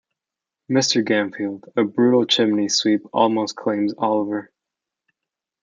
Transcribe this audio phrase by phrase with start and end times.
[0.67, 1.03] Mr.
[1.05, 4.51] Gamfield, a brutal chimney sweep, almost claims Oliver.